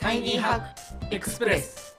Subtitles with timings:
[0.00, 1.94] タイニーハックエクスプレス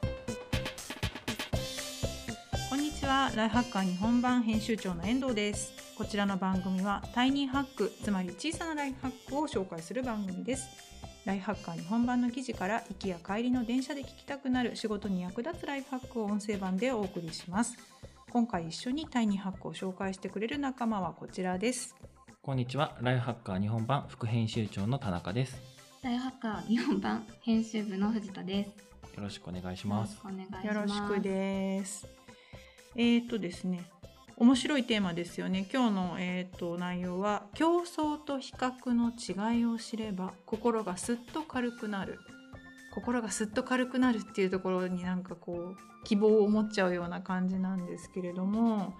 [2.67, 3.31] こんにちは。
[3.35, 5.71] ライフハッカー日本版編集長の遠藤です。
[5.95, 10.67] こちらの番組はタイニーハックつまり小さなライフハックを紹介する番組です。
[11.25, 17.77] ライフハッカー日本版の記事から行きや帰りの電車で聞きたくなる仕事に役立つライフハックを音声版でお送りします。
[18.31, 21.95] 今回一緒にタイニーハックを紹介してくれる仲間はこちらです。
[22.41, 22.97] こんにちは。
[23.01, 25.70] ライフハッカー日本版副編集長の田中です。
[26.03, 28.69] ライフハッカー日本版編集部の藤田です。
[29.15, 30.19] よろしくお願いしよます。
[30.23, 30.67] ろしくお願いします。
[30.67, 32.07] よろしくです。
[32.95, 33.83] えー、とですね、
[34.35, 35.67] 面白いテーマですよね。
[35.71, 42.17] 今日の、えー、と内容は競争と比較の違いを知れば心がすっと軽くなる。
[42.95, 48.95] 心がすっと軽くなるっていうところになんかこう希望を持っちゃうような感じなんですけれども。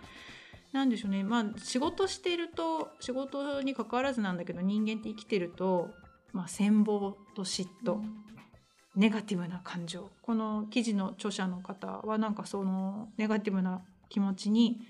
[0.71, 5.89] なんでしょうねまあ仕事していると仕事に関わらずなんだけど人間って生きてると、
[6.33, 7.99] まあ、羨望と嫉妬、
[8.95, 10.09] ネガティブな感情。
[10.21, 14.81] この記事の著者の方はなんかそのネガティブな気持ちに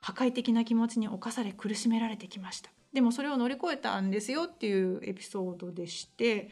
[0.00, 2.70] 破壊的な気持ちに侵され苦しめられてきました。
[2.92, 6.50] でもそれを乗り越えたんですよっていうエピソードでして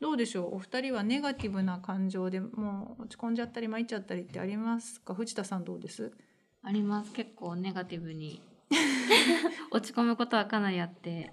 [0.00, 0.56] どうでしょう？
[0.56, 5.14] お二人はネガティブな感情でもう落ち込んじゃったり参っちゃったりってありますか？
[5.14, 6.12] 藤田さんどうです？
[6.62, 7.12] あります。
[7.12, 8.40] 結構ネガティブに。
[9.72, 11.32] 落ち込むことはかなりあって、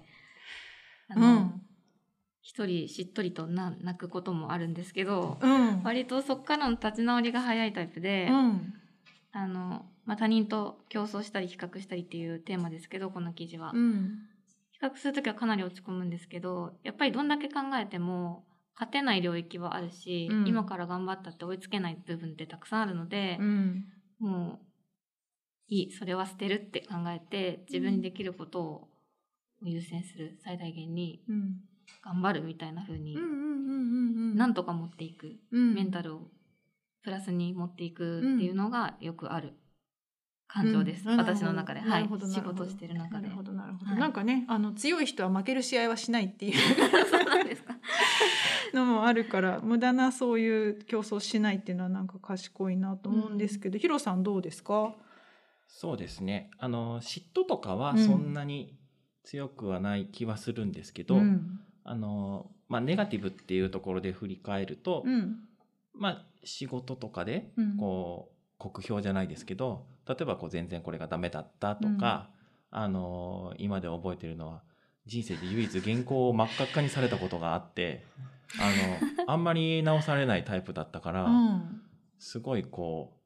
[1.08, 1.62] あうの、ん
[2.48, 5.82] 一人しっとりとな泣くこともあるんですけど、うん。
[5.82, 8.72] 割とそこからの立ち直りが早いタイプで、うん。
[9.32, 13.72] あの、まあ、他人と競争したり比較したりっていうテーマですけど、この記事は。
[13.74, 14.22] うん。
[14.72, 18.44] 比較するときはかなり落ち込むんですけどやっぱりどんだけ考えても
[18.76, 20.46] 勝てない領域はあるし、うん。
[20.46, 23.84] 今から頑張ったって追いつけない部分ってたくさんあるのでう、ん。
[24.20, 24.66] もう
[25.66, 28.88] いいそれは捨てるって考えて自分にできることを
[29.62, 31.67] 優先する最大限にうん
[32.02, 33.38] 頑張るみたいな風にうんうんうん
[34.32, 35.74] うんなんとか持っていく、うん。
[35.74, 36.20] メンタルを
[37.02, 39.54] プラスに持っていくっていうのがよくある。
[40.50, 41.18] 感情です、うん。
[41.18, 42.04] 私の中で、はい。
[42.04, 43.24] 仕事してる中で。
[43.24, 44.00] なるほどなるほど、はい。
[44.00, 46.54] なんかねあの強い人は負ける試合はしないっていう。
[47.10, 47.76] そうなんですか。
[48.74, 54.94] のもあるから無駄なそういう競争しないっていうのはなんか賢いなと思うんですけど、ヒロさんどうですか？
[55.66, 56.50] そうですね。
[56.58, 57.98] あの嫉妬とかはうん。
[58.06, 58.78] そんなに
[59.24, 65.38] 強くはない気はするんですけど、うんあのまあネガティブっていうところで振り返ると、うん。
[65.94, 67.76] まあ仕事とかでうん。
[67.78, 72.28] こう酷評じゃないですけど、例えばこう全然これがダメだったとか、
[72.70, 74.62] あの今で覚えてるのは
[75.06, 78.04] 人生で唯一原稿を真っ赤っかにされたことがあって、
[78.60, 81.24] あの あんまり直されないタイプだったから。
[81.24, 81.82] うん。
[82.18, 83.18] すごいこう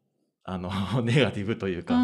[0.44, 0.70] あの
[1.02, 1.98] ネガティブというか、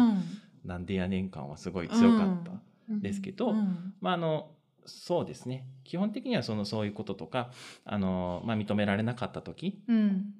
[0.65, 2.51] なんでやねん感はすごい強かった
[2.89, 3.01] うん。
[3.01, 3.93] ですけど、うん。
[4.01, 4.51] まああの
[4.85, 5.67] そうですね。
[5.83, 7.51] 基本的にはそのそういうこととか
[7.85, 10.33] あの、まあ、認められなかった時うん。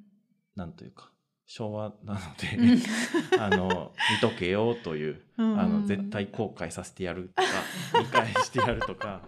[0.56, 1.12] なんというか
[1.46, 2.80] 昭和なので、うん。
[3.42, 3.92] あの
[4.22, 7.48] 見とけよという、うんあの絶対後悔させてやるとか
[8.00, 9.22] 見返してやるとか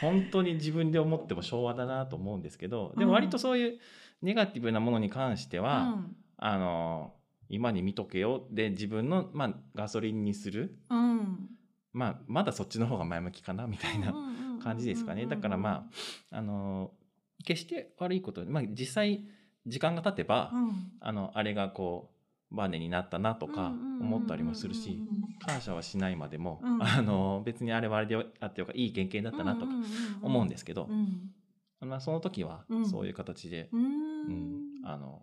[0.00, 3.78] 本当に自分で思っても昭和だなと思うんですけどでも割とそういう
[4.22, 6.02] ネガティブなものに関しては、
[6.36, 7.14] あの
[7.48, 11.10] 今に見とけよで自分の、まあ、ガソリンにする、うん。
[11.10, 11.50] うん
[11.92, 14.14] まあ、まだそっちの方が前向きかなみたいな
[14.62, 15.26] 感じですかね。
[15.26, 15.86] だからま
[16.30, 16.92] ああの
[17.44, 19.24] 決して悪いこと、まあ、実際
[19.66, 20.92] 時間が経てば、うん。
[21.00, 22.10] あのあれがこ
[22.52, 24.98] うバネになったなとか思ったりもするし
[25.46, 26.82] 感謝はしないまでも、うん。
[26.82, 29.72] あの別にあれはあれであってよかいい経験だったなとか
[30.22, 31.30] 思うんですけど、うん。
[31.88, 32.88] まあ、その時はうん。
[32.88, 33.84] そういう形で、うん。
[33.84, 35.22] うんあの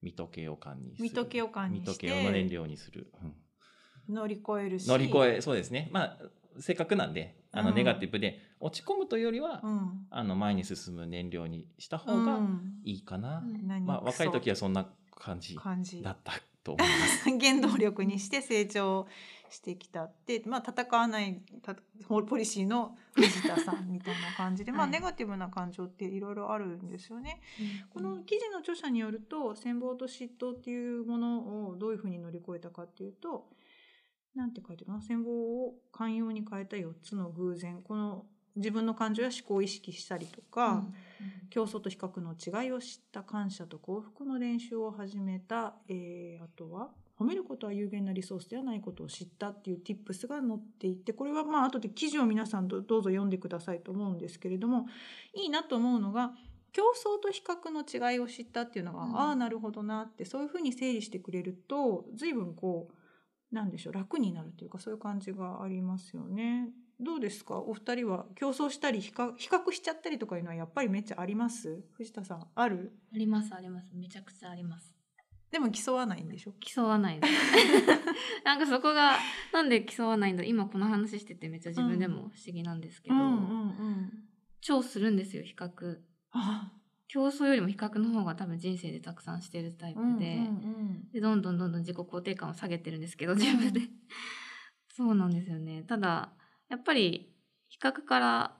[0.00, 1.04] 見とけよ感にする。
[1.04, 1.90] 見とけよ感にして。
[1.90, 3.12] 見とけよの燃料にする、
[4.08, 4.14] うん。
[4.14, 4.88] 乗り越えるし。
[4.88, 5.88] 乗り越えそうですね。
[5.92, 6.18] まあ
[6.58, 7.74] せっかくなんであのうん。
[7.74, 10.06] ネガティブで落ち込むというよりは、うん。
[10.10, 12.80] あの前に進む燃料にした方がうん。
[12.84, 13.66] いいかな、うん。
[13.66, 15.56] 何まあ、若い時ははそんな感じ
[16.02, 16.32] だった
[16.64, 17.30] と思います。
[17.38, 19.06] 原動力にして成長
[19.50, 21.76] してきたって、まあ、戦わないた
[22.08, 27.40] ポリシーの藤田さんみたいな感じで、 まあ、はいネガティブな感情っていろいろあるんですよね。
[27.90, 33.48] この記事の著者によると羨望と嫉妬っていうものをどういうふうに乗り越えたかっていうと
[34.34, 37.82] なんて書いてるかな羨望を寛容に変えた4つの偶然。
[37.82, 38.24] この
[38.54, 40.84] 自分の感情や思考を意識したりとか、
[41.50, 54.86] 競争と比較の違いを知った感謝と幸福の練習を始めた、えーあとは褒めることは有限なリソースではないことを知ったっていう tips が載っていてこれはまあ後で記事を皆さんどどうぞ読んでくださいと思うんですけれども
[55.34, 56.32] いいなと思うのが
[56.72, 57.82] 競争と比較の
[58.12, 59.16] 違いを知ったっていうのが、うん。
[59.16, 62.94] ああなるほどなってそういうふうに整理してくれると随分こう
[63.52, 66.70] なんでしょう楽になるというかそういう感じがありますよね。
[67.00, 67.58] どうですか？
[67.58, 71.82] お二人は競争したり比較比較しちゃったりとかいうのはやっぱりめっちゃあります？
[71.92, 72.92] 藤田さんある？
[73.14, 73.88] ありますあります。
[73.94, 74.94] めちゃくちゃあります。
[75.50, 76.54] でも競わないんでしょ？
[76.60, 77.20] 競わない
[78.44, 79.16] なんかそこが
[79.52, 84.10] なんで競わないんだ今この話しててめっちゃ自分でも不思議なんですけど、ん
[84.60, 85.98] 超するんですよ比較。
[86.30, 86.72] あ
[87.12, 90.38] 競争よりも比較の方が多分人生でたくさんしてるタイプで,、
[91.12, 93.80] でどんどんどんどん自己肯定感を下げてるんですけど自分で。
[94.88, 95.82] そうなんですよね。
[95.82, 96.32] ただ
[96.70, 97.34] やっぱり
[97.68, 98.56] 比較から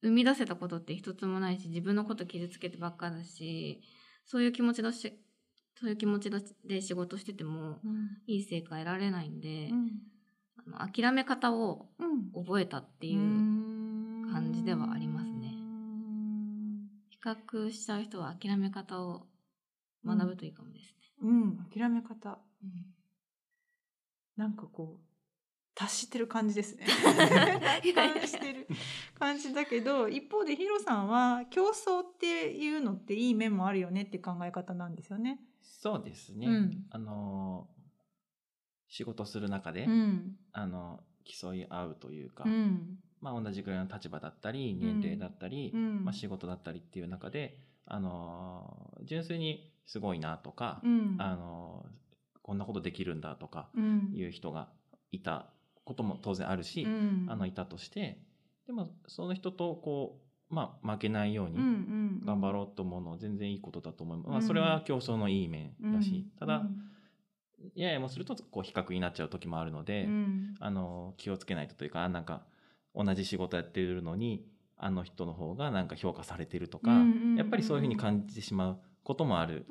[0.00, 3.82] 生み出せたことって一つもないし自分のこと傷つけてばっかだし
[4.26, 5.12] そういう気持ちだし
[5.74, 6.30] そういう気持ち
[6.64, 7.80] で仕事してても
[8.28, 9.70] いい成果得られないんで、
[10.78, 11.88] あの諦め方を
[12.34, 15.21] 覚えたっていう感じではあります
[17.22, 19.26] 較しちゃう人は諦め方を
[20.04, 20.96] 学ぶといいかもですね。
[21.22, 22.38] うん、諦め方。
[24.36, 25.12] なんかこう
[25.74, 26.86] 達してる感じですね。
[27.94, 28.66] 達してる
[29.18, 35.40] 感じだけど一方でヒロさんは競争っていうのっていい面もあるよねって考え方なんですよね。
[35.62, 36.46] そうですね。
[36.46, 37.68] うんあの
[38.88, 46.04] 仕事する中で、うんあの競い合うというか、うんまあ、同じぐらいの立場だったり年齢だったり、うん。
[46.04, 51.16] まあ、仕事だったりっていう中で、あの純粋にすごいなとか、うん。
[51.18, 51.86] あの
[52.42, 54.10] こんなことできるんだとかうん。
[54.12, 54.68] いう人が
[55.12, 55.46] いた
[55.84, 57.26] ことも当然あるし、うん。
[57.28, 58.18] あのいたとして
[58.66, 60.20] でもその人とこ
[60.50, 61.56] う、まあ、負けないように
[62.26, 64.42] 頑張ろうと思うのは全然いいことだと思います、まあ、うん。
[64.42, 66.92] それは競争のいい面だし、ただ、うん。
[67.76, 70.54] ややもするとこう比較になっちゃう時もあるので、うん。
[70.58, 72.42] あの気をつけないとというかあなんか
[72.94, 74.44] 同じ仕事やってるのに
[74.76, 76.90] あの人の方がなんか評価されてるとか、
[77.36, 79.66] やっぱりそういうふうに感じてしまうこともある。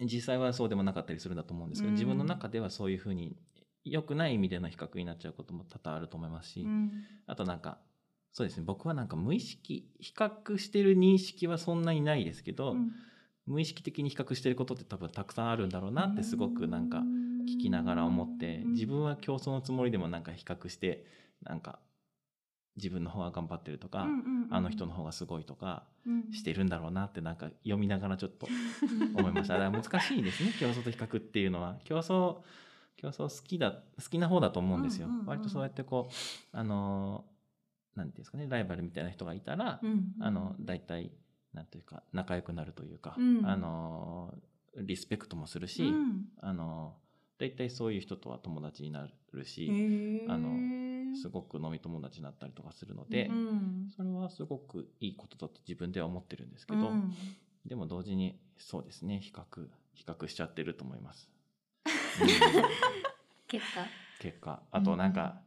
[0.00, 1.94] 実際はそうでもなかったりするんだと思うんですけど、うん。
[1.94, 3.36] 自分の中ではそういうふうに
[3.84, 6.90] 良くない意味での比較になっちゃうことも多々あると思いますし、うん。
[7.26, 7.78] あとなんか
[8.32, 12.90] そうですね僕はなんか無意識比較してる認識はそんなにないですけど、うん。
[13.46, 17.04] 無意識的に比較してることって多分たくさんあるんだろうなってすごくなんか
[17.46, 18.72] 聞きながら思ってうん。
[18.72, 21.04] 自分は競争のつもりでもなんか比較して
[21.42, 21.78] なんか
[22.76, 24.48] 自分の方が頑張ってるとか、うんうんうん。
[24.50, 26.32] あの人の方がすごいとかうん。
[26.32, 28.48] してるんだろうなってなんか読みながらちょっと
[29.14, 29.58] 思いました。
[29.58, 31.78] だから難しいですね 競争と比較っていうのは。
[31.84, 32.38] 競争
[32.96, 37.24] 競争好きだ好きな方だと思うんですよ、うんうんうん割とそうやってこうあの
[37.96, 41.10] なんていうんですかねライバルみたいな人がいたら、うんあの大体
[41.54, 43.46] なんというか仲良くなるというか、うん。
[43.46, 44.34] あの
[44.76, 46.24] リスペクトもするし、うん。
[46.40, 46.96] あの
[47.38, 49.70] 大体そういう人とは友達になるし、
[50.28, 50.48] あの
[51.14, 53.88] すごく飲み友達になったりとかするので、うん。
[53.96, 57.14] それはすごくいいことだと自分では思ってるんですけど、うん。
[57.66, 59.44] でも同時にそうですね比較
[59.94, 61.30] 比較しちゃってると思います。
[63.48, 63.86] 結果。
[64.20, 64.62] 結果。
[64.70, 65.40] あとなんか、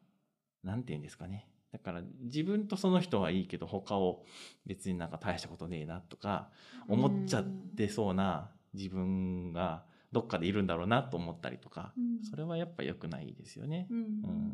[0.63, 1.49] なんて言うんですかね。
[1.71, 4.25] だから自分とその人はいいけど他を
[4.65, 6.49] 別になんか大したことねえなとか
[6.87, 12.23] 思っちゃってそうな自分がどっかでいるんだろうなと思ったりとか、うん。
[12.23, 13.87] それはやっぱ良くないですよね。
[13.89, 13.97] うん。
[13.97, 14.53] うん。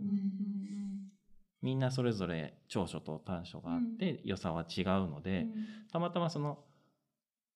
[1.61, 5.23] みんなそれぞれ長所と短所があって、良さは違うのうん。
[5.23, 5.47] で、
[5.91, 6.63] たまたまその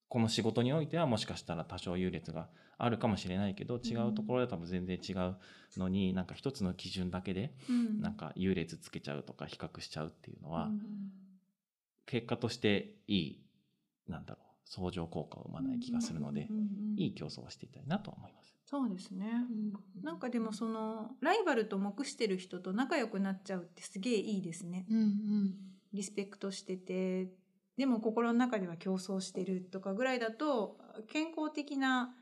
[0.09, 2.47] この仕事においてはもしかしたら多少優劣が
[2.77, 5.35] あるかもしれないけど違うところで多分全然違う
[5.77, 8.01] のになんか一つの基準だけでうん。
[8.01, 10.79] なんか優劣つけちゃうとか比較しちゃうっていうのはうん。
[12.05, 13.45] 結果としていい
[14.07, 16.49] なんだろう相乗効果を生まない気がするので
[16.95, 18.53] いい競争はしていたいなとは思います。
[18.65, 19.45] そうですね。
[20.03, 24.85] なんかでもそのライバルと目してる人と仲良くなっちゃうってすげえいいですね。
[24.89, 25.55] うんうん。
[25.93, 27.31] リスペクトしてて。
[27.77, 32.15] でも心の中では競争してるとかぐらいだと健康的な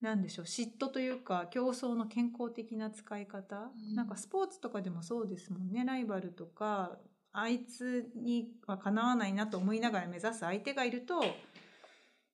[0.00, 3.96] なんでしょう嫉妬というか競争の健康的な使い方、うん。
[3.96, 5.84] なんかスポーツとかでもそうですもんね。
[5.84, 6.98] ライバルとか
[7.32, 11.20] あいつにはかなわないなと思いながら目指す相手がいると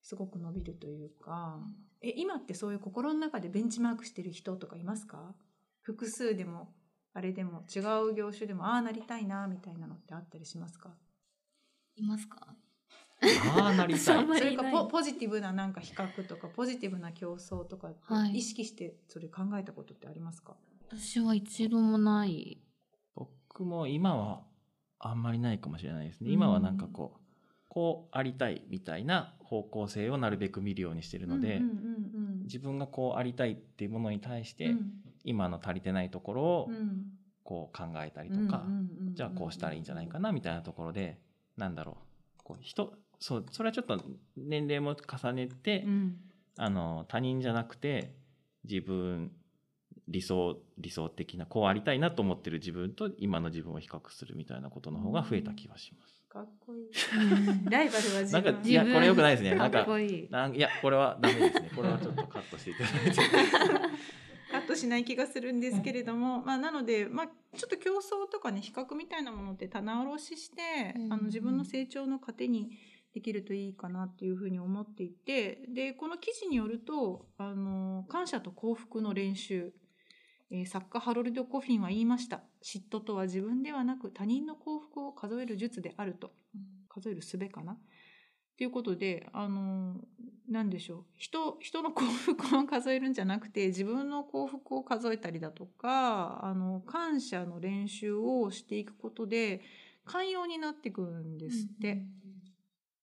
[0.04, 1.58] すごく伸びるというか、
[2.02, 5.34] え今ってそういう心の中でベンチマークしてる人とかいますか？
[5.80, 6.74] 複数でも
[7.14, 7.80] あれでも違
[8.10, 10.90] う業種でもああなりたいなみたいなのってあったりしますか？
[11.96, 12.54] いますか？
[13.58, 14.26] ああなりたい。
[14.26, 17.92] それかポポジティブななんか比較とかポジティブな競争とか
[18.32, 20.54] 意識してそれ考えたことってありますか、
[20.90, 22.60] 私は一度もない。
[23.14, 24.44] 僕も今は
[24.98, 26.30] あんまりないかもしれないですね。
[26.30, 27.23] 今はなんかこう
[27.74, 31.60] こうありたいみたいな方向性をなるべく見るようにしてるので、
[32.44, 34.92] 自分がこうありたいっていうものに対して、うん。
[35.24, 37.06] 今の足りてないところをうん。
[37.42, 38.64] こう考えたりとか、
[39.12, 41.18] じゃあこうしたらいいんじゃないかなみたいなところで
[41.56, 41.98] なんだろ
[42.38, 42.42] う。
[42.44, 44.00] こう人そうそれはちょっと
[44.36, 46.16] 年齢も重ねて、うん。
[46.56, 48.14] あの他人じゃなくて
[48.62, 49.32] 自分
[50.06, 56.13] 理想理想的なこうありたいなと思ってる自分と今の自分を比較するみたいなことの方が増えた気がします。
[56.34, 56.90] かっこいい。
[57.70, 58.44] ライバルは自分。
[58.44, 59.54] なんかいやこれ良くないですね。
[59.54, 60.28] なんかかっこいい。
[60.32, 61.70] なんいやこれはダメですね。
[61.76, 63.20] これはちょっとカットしていただいて。
[64.50, 67.26] カットしない気がするんですけれども、まあなのでまあ
[67.56, 72.70] ちょっと競争とかね比較みたいなものって棚卸しして、うんあの自分の成長の糧に
[73.14, 79.72] できるといいかなっていうふうに思っていてでこの記事によるとあの感謝と幸福の練習、
[80.54, 82.44] えー作家ハロルド・コフィンは言いました。
[82.62, 86.30] 嫉妬とは自分ではなく他人の幸福を数える術であると。
[86.88, 87.76] 数える術かな？
[88.56, 89.96] ということであの
[90.48, 91.04] 何でしょう。
[91.16, 99.60] 人人の幸福を数えるんじゃなくて自分の幸福を数えたりだとかあの感謝の練習をしていくことで
[100.04, 102.06] 寛容になっていくんですって。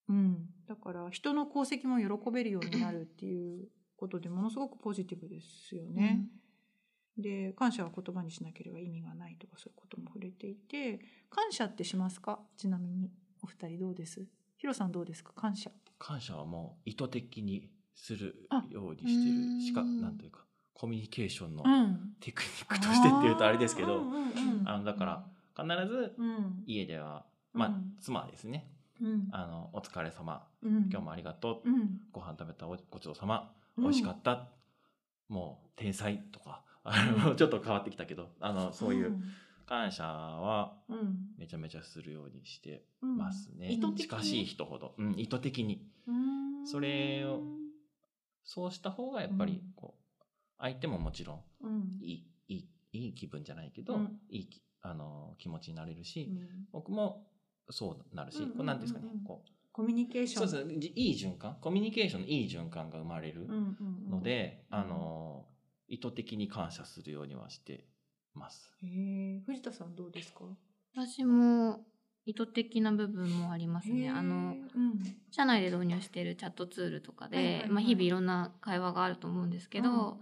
[0.07, 3.67] うん、だから人の功績も喜べるようになるっていう
[3.97, 6.27] ことでものすごくポジティブですよね。
[7.21, 10.99] で感謝は言葉にしなければ意味がないとかそういうことも触れていて
[11.29, 12.39] 感謝ってしますか？
[12.57, 13.09] ちなみに
[13.43, 14.25] お二人どうです？
[14.57, 15.31] ヒロさんどうですか？
[15.35, 15.71] 感謝。
[15.97, 20.39] 感謝はもう意図的にするあようにしてうんるしかなんというか
[20.73, 24.63] コミュニケーションのん、テクニックとしてっていうとあれですけど、うん。
[24.65, 25.23] あのだから
[25.55, 26.63] 必ずうん。
[26.65, 27.93] 家では、まあうん。
[28.01, 28.67] 妻ですね。
[28.99, 29.27] うん。
[29.31, 30.41] あのお疲れ様。
[30.63, 30.89] うん。
[30.89, 31.99] 今日もありがとう、うん。
[32.11, 33.51] ご飯食べたおごちそうさま。
[33.77, 33.83] うん。
[33.83, 34.47] 美味しかった、
[35.29, 39.19] もう天才とかあの ちょっと変わってきたけどあのそういう
[39.65, 41.17] 感謝はうん。
[41.37, 43.17] めちゃめちゃするようにしてうん。
[43.17, 43.95] ますね、意図的に？
[43.97, 45.87] 近しい人ほど、うん、意図的に。
[46.07, 46.67] うん。
[46.67, 47.41] それを
[48.43, 49.71] そうした方がやっぱりうん。
[49.75, 50.23] こう
[50.57, 51.99] 相手ももちろんうん。
[52.01, 54.19] いいいいいい気分じゃないけど、うん。
[54.29, 56.67] いいきあの気持ちになれるし、うん。
[56.71, 57.27] 僕も
[57.69, 58.57] そうなるし、うんうんうんうん。
[58.57, 60.49] こうなんですかねこコミュニケーうション。
[60.49, 61.55] そうですいい循環？
[61.61, 64.09] コミュニケーションのいい循環が生まれるうんうんうん。
[64.09, 65.30] ので、うんあの
[65.91, 67.85] 意図的に感謝するようにはして
[68.33, 68.71] ます。
[68.81, 69.41] へえ。
[69.45, 70.45] 藤田さんどうですか？
[70.95, 71.85] 私も
[72.25, 74.09] 意図的な部分もありますね。
[74.09, 75.03] あのうん。
[75.31, 77.69] 社内で導入しているチャットツールとかで、はいはいはい。
[77.69, 80.19] まあ、日々いろんな会話があると思うんですけど、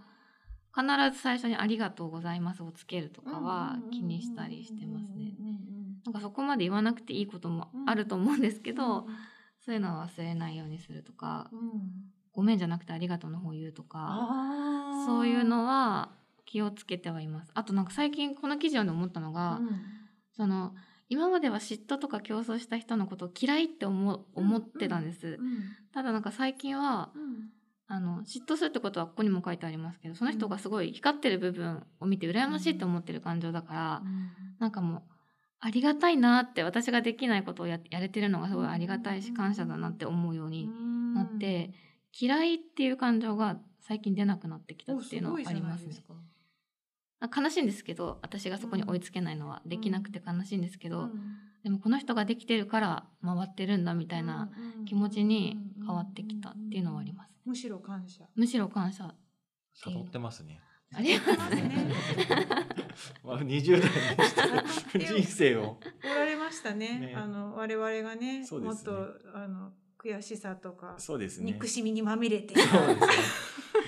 [0.74, 0.86] 必
[1.16, 5.34] ず最初に「ありがとうございます」をつけるとかは気にしたりしてますね。
[5.38, 9.16] うんうんうんなんかそこまで言わなくていいこともあると思うんですけど、うん。
[9.60, 11.60] そういうのは忘れないようにするとかうん
[12.32, 16.10] 「ごめん」じゃなくて「ありがとう」の方を言うとかそういうのは
[16.46, 17.50] 気をつけてはいます。
[17.54, 19.80] あとなんか最近この記事読んで思ったのが、うん。
[20.32, 20.74] その
[21.08, 25.38] 今までは嫉妬とか競争した人のことを嫌いって思う思ってたんです。
[25.40, 25.60] うん
[25.92, 27.50] ただなんか最近はうん。
[27.92, 34.02] あの嫉妬するってことはここにも書いてありますけどその人がすごい光ってる部分を見て羨ましいって思ってる感情だから、
[34.60, 35.02] なんかもう
[35.58, 40.70] ありがたいなって私ができないことをややれてるのがすごいありがたいし感謝だなって思うように
[41.14, 41.72] なって、
[42.18, 45.94] 嫌いっていう感情が最近出なくなってきたおっていうのはありますね。
[47.36, 51.14] 悲しいんですけど私がそこに追いつけないのはできなくて悲しいんですけど、じゃない
[51.62, 54.50] でもこの人ができてるから回ってるんだみたいな
[54.86, 57.30] 気持ちに変わってきたっていうのはあります。
[57.44, 58.24] むしろ感謝。
[58.34, 59.14] むしろ感謝。
[59.74, 60.60] 悟ってますね。
[60.94, 61.94] ありがとうますね。
[63.22, 65.78] まあ20代にして人生を。
[66.02, 66.98] おられましたね。
[66.98, 67.14] ね。
[67.14, 68.46] あの我々がね。
[68.50, 71.52] もっとあの悔しさとかそうですね。
[71.52, 73.06] 憎しみにまみれてそうですね。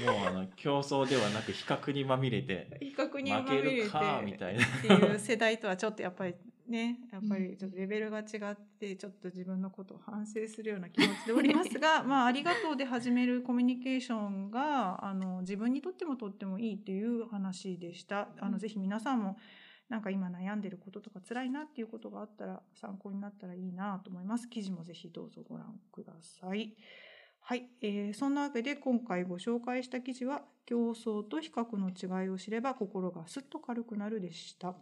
[0.07, 4.65] もうあの競争ではなく比較にまみれて比較にま負けみれてるかみたいな。
[4.65, 6.35] っていう世代とはちょっとやっぱり
[6.69, 18.29] ね やっぱりちょっとレベルが違ってちょっと自分のことを反省するような気持ちでおりますが まあありがとうで始めるコミュニケーションがあの自分にとってもとってもいいっていう話でした。
[18.39, 19.39] あのぜひ皆さんも
[19.93, 24.49] なんか今悩んでることとか辛いなっていうことがあったら参考になったらいいなと思います。
[24.49, 26.75] 記事もぜひどうぞご覧ください。
[27.41, 34.75] はい、えーそんなわけで今回ご紹介した記事は競争と比較の違いを知れば心がすっと軽くなるでした。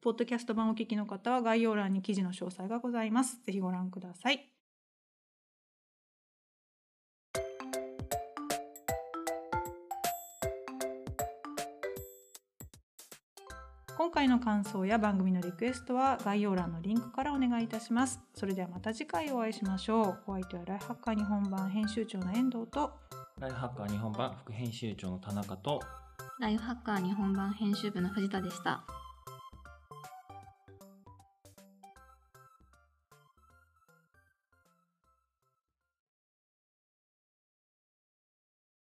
[0.00, 3.42] ポッドキャスト版お聞きの方は概要欄に記事の詳細がございます。
[3.42, 4.57] ぜひご覧ください。
[13.98, 18.20] 今回の感想や番組のリクエストは概要欄のリンクからお願いいたします。
[18.32, 20.18] それではまた次回お会いしましょう。
[20.28, 22.92] お相手はライフハッカー日本版編集長の遠藤と
[23.40, 25.80] ライフハッカー日本版副編集長の田中と
[26.38, 28.84] ライフハッカー日本版編集部の藤田でした。